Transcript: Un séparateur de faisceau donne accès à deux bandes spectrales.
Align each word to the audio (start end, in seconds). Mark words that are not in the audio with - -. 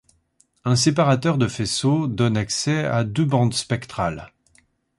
Un 0.65 0.75
séparateur 0.75 1.37
de 1.37 1.47
faisceau 1.47 2.07
donne 2.07 2.35
accès 2.35 2.85
à 2.85 3.03
deux 3.03 3.23
bandes 3.23 3.53
spectrales. 3.53 4.31